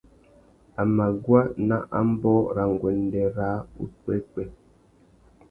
A 0.81 0.83
mà 0.95 1.05
guá 1.25 1.41
nà 1.67 1.77
ambōh 1.99 2.41
râ 2.55 2.63
nguêndê 2.75 3.23
râā 3.37 3.55
upwêpwê. 3.83 4.43